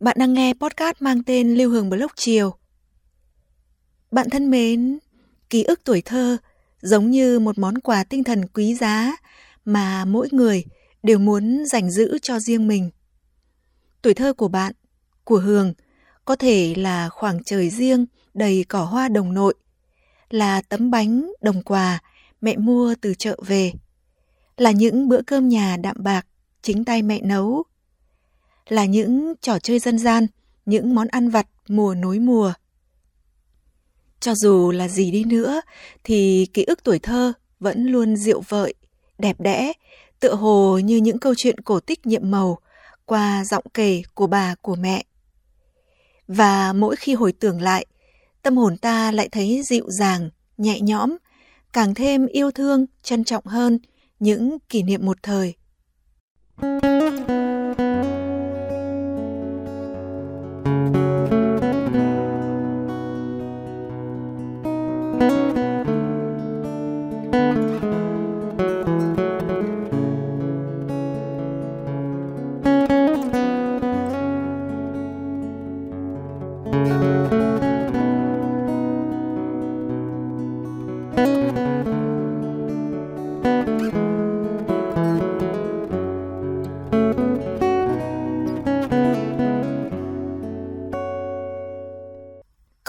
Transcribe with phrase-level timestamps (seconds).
[0.00, 2.54] bạn đang nghe podcast mang tên Lưu Hương Blog Chiều.
[4.10, 4.98] Bạn thân mến,
[5.50, 6.36] ký ức tuổi thơ
[6.80, 9.16] giống như một món quà tinh thần quý giá
[9.64, 10.64] mà mỗi người
[11.02, 12.90] đều muốn dành giữ cho riêng mình.
[14.02, 14.72] Tuổi thơ của bạn,
[15.24, 15.74] của Hương,
[16.24, 19.54] có thể là khoảng trời riêng đầy cỏ hoa đồng nội,
[20.30, 21.98] là tấm bánh đồng quà
[22.40, 23.72] mẹ mua từ chợ về,
[24.56, 26.26] là những bữa cơm nhà đạm bạc
[26.62, 27.64] chính tay mẹ nấu
[28.70, 30.26] là những trò chơi dân gian,
[30.66, 32.52] những món ăn vặt mùa nối mùa.
[34.20, 35.60] Cho dù là gì đi nữa
[36.04, 38.74] thì ký ức tuổi thơ vẫn luôn dịu vợi,
[39.18, 39.72] đẹp đẽ,
[40.20, 42.58] tựa hồ như những câu chuyện cổ tích nhiệm màu
[43.04, 45.04] qua giọng kể của bà của mẹ.
[46.28, 47.86] Và mỗi khi hồi tưởng lại,
[48.42, 51.16] tâm hồn ta lại thấy dịu dàng, nhẹ nhõm,
[51.72, 53.78] càng thêm yêu thương, trân trọng hơn
[54.18, 55.54] những kỷ niệm một thời.
[56.60, 57.39] Thank you.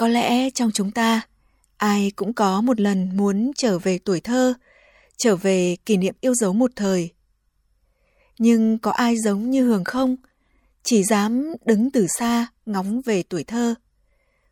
[0.02, 1.20] Có lẽ trong chúng ta,
[1.76, 4.54] ai cũng có một lần muốn trở về tuổi thơ,
[5.16, 7.10] trở về kỷ niệm yêu dấu một thời.
[8.38, 10.16] Nhưng có ai giống như Hường không?
[10.82, 13.74] Chỉ dám đứng từ xa ngóng về tuổi thơ.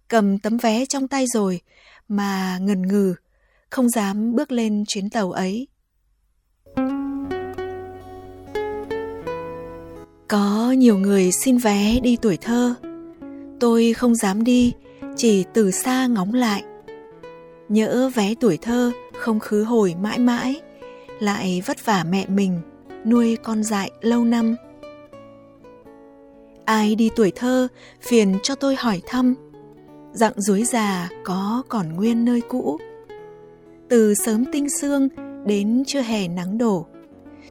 [0.08, 1.60] Cầm tấm vé trong tay rồi
[2.08, 3.14] mà ngần ngừ,
[3.70, 5.66] không dám bước lên chuyến tàu ấy.
[10.28, 12.74] Có nhiều người xin vé đi tuổi thơ.
[13.60, 14.72] Tôi không dám đi
[15.22, 16.64] chỉ từ xa ngóng lại.
[17.68, 20.60] Nhỡ vé tuổi thơ không khứ hồi mãi mãi,
[21.18, 22.60] lại vất vả mẹ mình
[23.04, 24.56] nuôi con dại lâu năm.
[26.64, 27.68] Ai đi tuổi thơ
[28.00, 29.34] phiền cho tôi hỏi thăm
[30.12, 32.78] dặng dối già có còn nguyên nơi cũ.
[33.88, 35.08] Từ sớm tinh sương
[35.46, 36.86] đến trưa hè nắng đổ,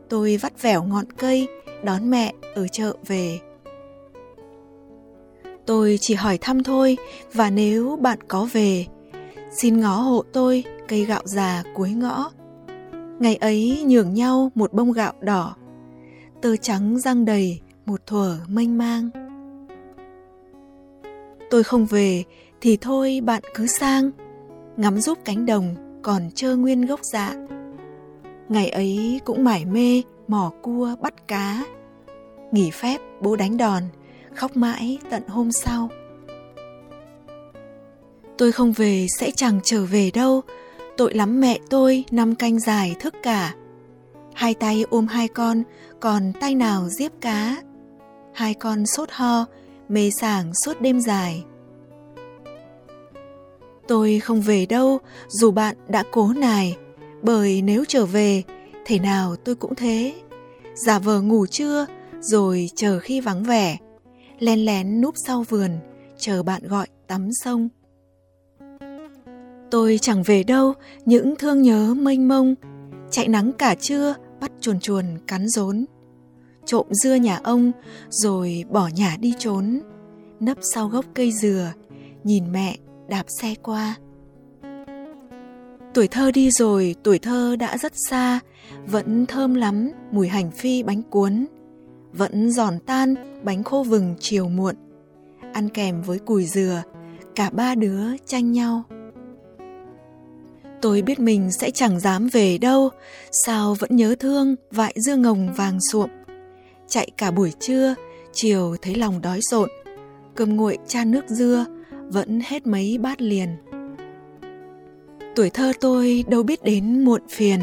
[0.10, 1.48] tôi vắt vẻo ngọn cây
[1.84, 3.40] đón mẹ ở chợ về.
[5.70, 6.98] Tôi chỉ hỏi thăm thôi
[7.34, 8.86] và nếu bạn có về,
[9.52, 12.32] xin ngó hộ tôi cây gạo già cuối ngõ.
[13.20, 15.56] Ngày ấy nhường nhau một bông gạo đỏ,
[16.42, 19.10] tơ trắng răng đầy một thuở mênh mang.
[21.50, 22.24] Tôi không về
[22.62, 24.12] thì thôi bạn cứ sang,
[24.78, 27.34] ngắm giúp cánh đồng còn trơ nguyên gốc dạ.
[28.50, 31.64] Ngày ấy cũng mải mê mò cua bắt cá.
[32.52, 33.84] Nghỉ phép bố đánh đòn,
[34.40, 35.90] khóc mãi tận hôm sau.
[38.38, 40.42] Tôi không về sẽ chẳng trở về đâu.
[40.98, 43.54] Tội lắm mẹ tôi, năm canh dài thức cả.
[44.34, 45.64] Hai tay ôm hai con,
[46.00, 47.56] còn tay nào giếp cá?
[48.34, 49.46] Hai con sốt ho,
[49.90, 51.44] mê sảng suốt đêm dài.
[53.88, 56.78] Tôi không về đâu, dù bạn đã cố nài.
[57.22, 58.44] Bởi nếu trở về
[58.86, 60.14] thể nào tôi cũng thế.
[60.76, 61.86] Giả vờ ngủ trưa,
[62.20, 63.78] rồi chờ khi vắng vẻ
[64.40, 65.72] len lén núp sau vườn,
[66.18, 67.70] chờ bạn gọi tắm sông.
[69.72, 70.74] Tôi chẳng về đâu,
[71.06, 72.56] những thương nhớ mênh mông,
[73.12, 75.86] chạy nắng cả trưa, bắt chuồn chuồn cắn rốn.
[76.66, 77.72] Trộm dưa nhà ông,
[78.10, 79.80] rồi bỏ nhà đi trốn,
[80.40, 81.74] nấp sau gốc cây dừa,
[82.24, 82.78] nhìn mẹ
[83.08, 83.96] đạp xe qua.
[85.94, 88.40] Tuổi thơ đi rồi, tuổi thơ đã rất xa,
[88.88, 91.46] vẫn thơm lắm mùi hành phi bánh cuốn,
[92.14, 94.76] vẫn giòn tan bánh khô vừng chiều muộn,
[95.54, 96.84] ăn kèm với cùi dừa,
[97.36, 98.84] cả ba đứa tranh nhau.
[100.82, 102.90] Tôi biết mình sẽ chẳng dám về đâu,
[103.32, 106.10] sao vẫn nhớ thương vại dưa ngồng vàng suộm.
[106.88, 107.96] Chạy cả buổi trưa,
[108.34, 109.70] chiều thấy lòng đói rộn.
[110.36, 111.66] Cơm nguội chan nước dưa,
[112.08, 113.50] vẫn hết mấy bát liền.
[115.36, 117.60] Tuổi thơ tôi đâu biết đến muộn phiền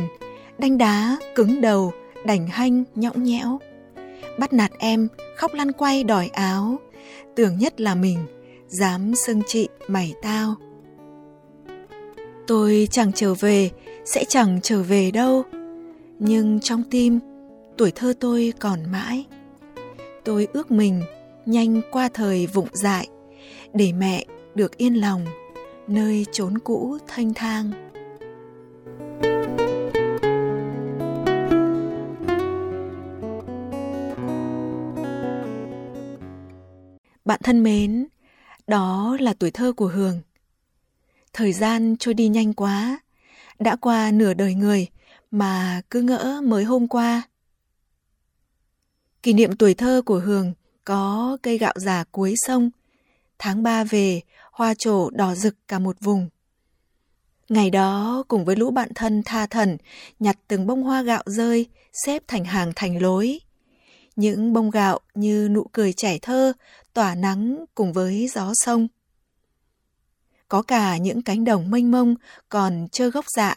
[0.59, 1.93] đánh đá cứng đầu,
[2.27, 3.59] đành hanh nhõng nhẽo
[4.39, 6.79] bắt nạt em khóc lăn quay đòi áo
[7.37, 8.19] tưởng nhất là mình
[8.69, 10.55] dám xưng chị mày tao.
[12.47, 13.71] Tôi chẳng trở về,
[14.05, 15.43] sẽ chẳng trở về đâu.
[16.19, 17.19] Nhưng trong tim,
[17.77, 19.27] tuổi thơ tôi còn mãi.
[20.25, 21.03] Tôi ước mình
[21.47, 23.09] nhanh qua thời vụng dại,
[23.75, 24.25] để mẹ
[24.55, 25.27] được yên lòng
[25.89, 27.86] nơi chốn cũ thanh thang.
[37.27, 38.07] Bạn thân mến,
[38.67, 40.21] đó là tuổi thơ của Hường.
[41.33, 43.01] Thời gian trôi đi nhanh quá,
[43.59, 44.87] đã qua nửa đời người
[45.31, 47.23] mà cứ ngỡ mới hôm qua.
[49.23, 50.53] Kỷ niệm tuổi thơ của Hường
[50.85, 52.71] có cây gạo già cuối sông,
[53.39, 54.21] tháng ba về,
[54.53, 56.29] hoa trổ đỏ rực cả một vùng.
[57.49, 59.77] Ngày đó, cùng với lũ bạn thân tha thần,
[60.19, 61.67] nhặt từng bông hoa gạo rơi,
[62.05, 63.41] xếp thành hàng thành lối.
[64.17, 66.53] Những bông gạo như nụ cười trẻ thơ,
[66.97, 68.89] tỏa nắng cùng với gió sông.
[70.49, 72.15] Có cả những cánh đồng mênh mông
[72.49, 73.55] còn trơ gốc dạ.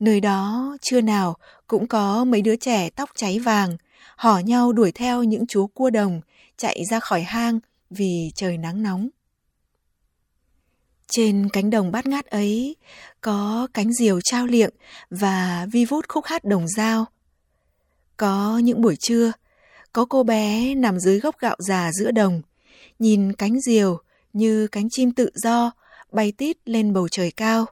[0.00, 1.36] Nơi đó trưa nào
[1.66, 3.76] cũng có mấy đứa trẻ tóc cháy vàng,
[4.16, 6.20] hò nhau đuổi theo những chú cua đồng
[6.56, 7.58] chạy ra khỏi hang
[7.90, 9.08] vì trời nắng nóng.
[11.06, 12.76] Trên cánh đồng bát ngát ấy
[13.20, 14.74] có cánh diều trao liệng
[15.10, 17.06] và vi vút khúc hát đồng dao.
[18.16, 19.32] Có những buổi trưa,
[19.92, 22.42] có cô bé nằm dưới gốc gạo già giữa đồng,
[23.02, 23.98] nhìn cánh diều
[24.32, 25.70] như cánh chim tự do
[26.12, 27.66] bay tít lên bầu trời cao.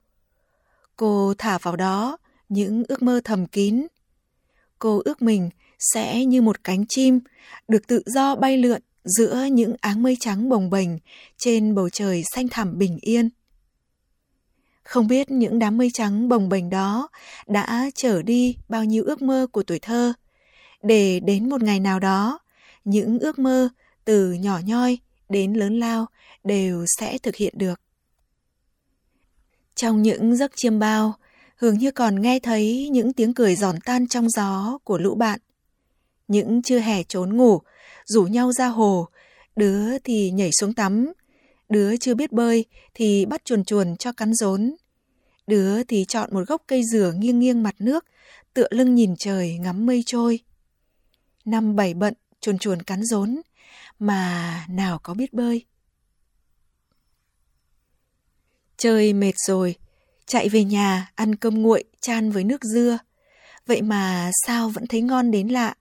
[0.96, 2.16] Cô thả vào đó
[2.48, 3.86] những ước mơ thầm kín.
[4.78, 7.20] Cô ước mình sẽ như một cánh chim
[7.68, 10.88] được tự do bay lượn giữa những áng mây trắng bồng bềnh
[11.38, 13.28] trên bầu trời xanh thẳm bình yên.
[14.82, 17.08] Không biết những đám mây trắng bồng bềnh đó
[17.46, 20.12] đã trở đi bao nhiêu ước mơ của tuổi thơ,
[20.82, 22.38] để đến một ngày nào đó,
[22.84, 23.68] những ước mơ
[24.04, 24.98] từ nhỏ nhoi
[25.30, 26.06] đến lớn lao
[26.44, 27.80] đều sẽ thực hiện được.
[29.74, 31.14] Trong những giấc chiêm bao,
[31.60, 35.40] Hường như còn nghe thấy những tiếng cười giòn tan trong gió của lũ bạn.
[36.28, 37.58] Những chưa hè trốn ngủ,
[38.04, 39.08] rủ nhau ra hồ,
[39.56, 41.12] đứa thì nhảy xuống tắm,
[41.68, 44.74] đứa chưa biết bơi thì bắt chuồn chuồn cho cắn rốn.
[45.46, 48.04] Đứa thì chọn một gốc cây dừa nghiêng nghiêng mặt nước,
[48.54, 50.38] tựa lưng nhìn trời ngắm mây trôi.
[51.44, 53.40] Năm bảy bận chuồn chuồn cắn rốn,
[54.00, 55.64] mà nào có biết bơi.
[58.76, 59.74] Chơi mệt rồi,
[60.26, 62.98] chạy về nhà ăn cơm nguội chan với nước dưa.
[63.66, 65.74] Vậy mà sao vẫn thấy ngon đến lạ.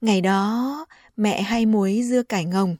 [0.00, 0.86] Ngày đó,
[1.16, 2.76] mẹ hay muối dưa cải ngồng.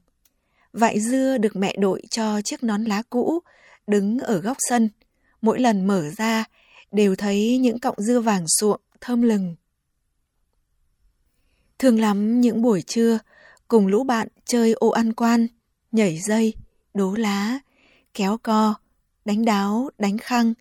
[0.73, 3.41] Vại dưa được mẹ đội cho chiếc nón lá cũ,
[3.87, 4.89] đứng ở góc sân.
[5.43, 6.45] Mỗi lần mở ra,
[6.93, 9.57] đều thấy những cọng dưa vàng suộm, thơm lừng.
[11.79, 13.19] Thường lắm những buổi trưa,
[13.69, 15.47] cùng lũ bạn chơi ô ăn quan,
[15.93, 16.55] nhảy dây,
[16.95, 17.59] đố lá,
[18.15, 18.75] kéo co,
[19.25, 20.55] đánh đáo, đánh khăng.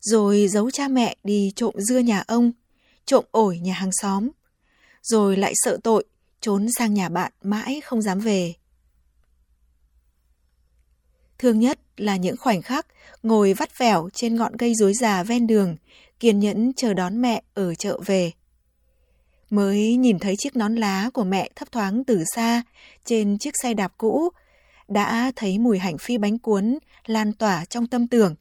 [0.00, 2.52] Rồi giấu cha mẹ đi trộm dưa nhà ông,
[3.04, 4.28] trộm ổi nhà hàng xóm.
[5.02, 6.04] Rồi lại sợ tội,
[6.40, 8.54] trốn sang nhà bạn mãi không dám về.
[11.38, 12.86] Thương nhất là những khoảnh khắc
[13.22, 15.76] ngồi vắt vẻo trên ngọn cây dối già ven đường,
[16.20, 18.32] kiên nhẫn chờ đón mẹ ở chợ về.
[19.50, 22.62] Mới nhìn thấy chiếc nón lá của mẹ thấp thoáng từ xa
[23.04, 24.28] trên chiếc xe đạp cũ,
[24.88, 28.34] đã thấy mùi hành phi bánh cuốn lan tỏa trong tâm tưởng,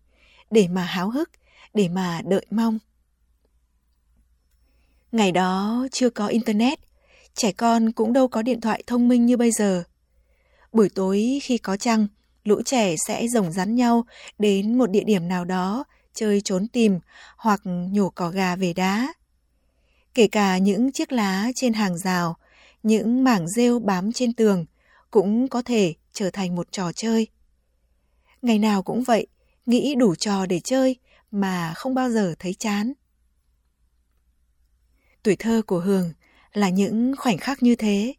[0.51, 1.29] để mà háo hức,
[1.73, 2.79] để mà đợi mong.
[5.11, 6.79] Ngày đó chưa có internet,
[7.33, 9.83] trẻ con cũng đâu có điện thoại thông minh như bây giờ.
[10.73, 12.07] Buổi tối khi có trăng,
[12.43, 14.05] lũ trẻ sẽ rồng rắn nhau
[14.39, 15.83] đến một địa điểm nào đó
[16.13, 16.99] chơi trốn tìm
[17.37, 19.13] hoặc nhổ cỏ gà về đá.
[20.15, 22.37] Kể cả những chiếc lá trên hàng rào,
[22.83, 24.65] những mảng rêu bám trên tường
[25.11, 27.27] cũng có thể trở thành một trò chơi.
[28.41, 29.27] Ngày nào cũng vậy,
[29.65, 30.95] nghĩ đủ trò để chơi
[31.31, 32.93] mà không bao giờ thấy chán.
[35.23, 36.13] Tuổi thơ của Hường
[36.53, 38.13] là những khoảnh khắc như thế.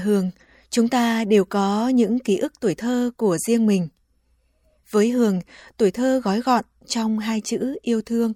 [0.00, 0.30] Hương, Hường,
[0.70, 3.88] chúng ta đều có những ký ức tuổi thơ của riêng mình.
[4.90, 5.40] Với Hường,
[5.76, 8.32] tuổi thơ gói gọn trong hai chữ yêu thương.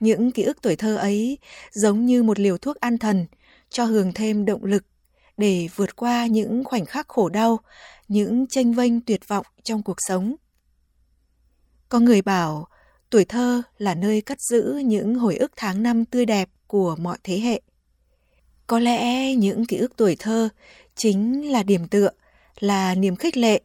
[0.00, 1.38] Những ký ức tuổi thơ ấy
[1.72, 3.26] giống như một liều thuốc an thần,
[3.68, 4.84] cho Hường thêm động lực
[5.36, 7.60] để vượt qua những khoảnh khắc khổ đau,
[8.08, 10.36] những tranh vênh tuyệt vọng trong cuộc sống.
[11.88, 12.68] Có người bảo
[13.10, 17.18] tuổi thơ là nơi cất giữ những hồi ức tháng năm tươi đẹp của mọi
[17.22, 17.60] thế hệ.
[18.66, 20.48] Có lẽ những ký ức tuổi thơ
[20.96, 22.10] chính là điểm tựa,
[22.60, 23.60] là niềm khích lệ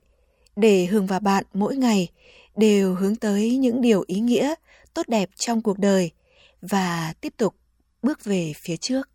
[0.55, 2.07] để Hường và bạn mỗi ngày
[2.55, 4.53] đều hướng tới những điều ý nghĩa,
[4.93, 6.11] tốt đẹp trong cuộc đời
[6.61, 7.55] và tiếp tục
[8.01, 9.09] bước về phía trước.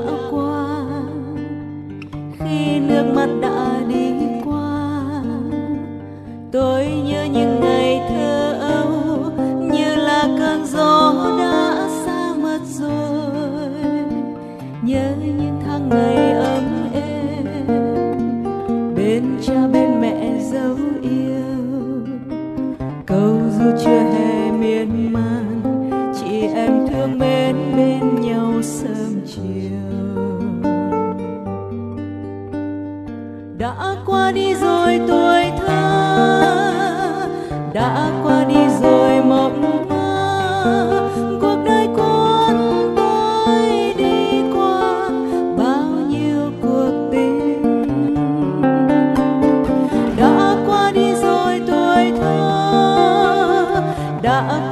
[0.00, 0.45] 路过。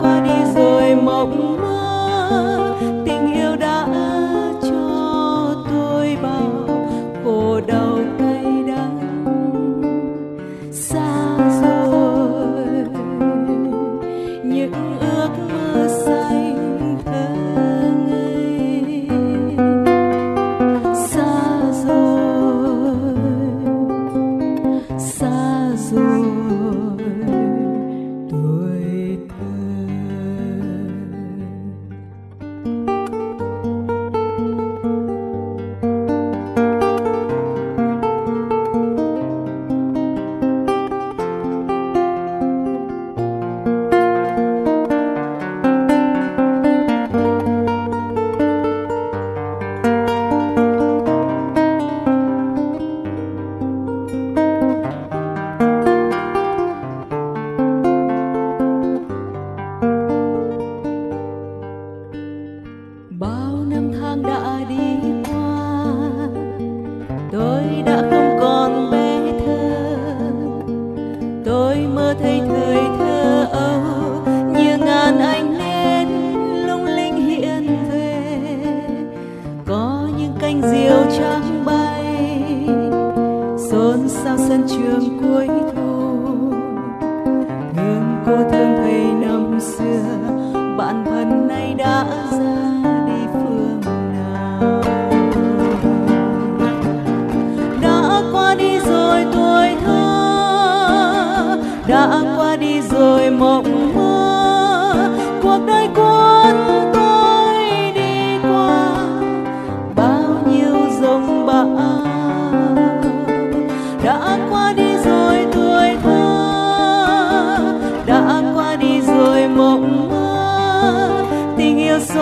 [0.00, 2.74] qua đi rồi mộng mơ
[3.06, 3.33] tình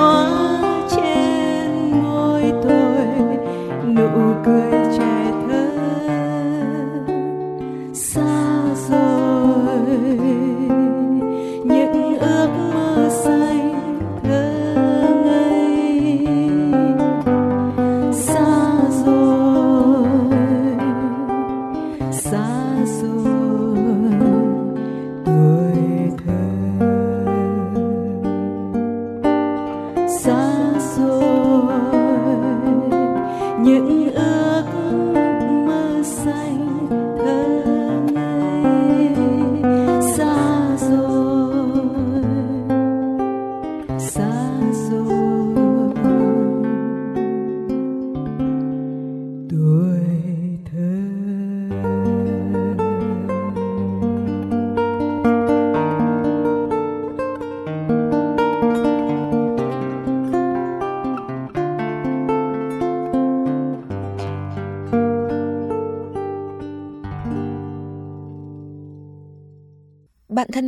[0.02, 0.51] xa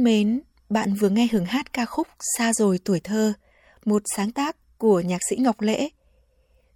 [0.04, 2.08] thân mến, bạn vừa nghe hưởng hát ca khúc
[2.38, 3.32] Xa rồi tuổi thơ,
[3.84, 5.88] một sáng tác của nhạc sĩ Ngọc Lễ.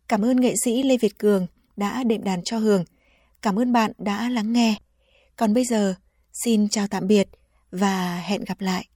[0.09, 2.85] Cảm ơn nghệ sĩ Lê Việt Cường đã đệm đàn cho Hường.
[3.43, 4.75] Cảm ơn bạn đã lắng nghe.
[5.37, 5.95] Còn bây giờ,
[6.45, 7.29] xin chào tạm biệt
[7.71, 8.87] và hẹn gặp lại.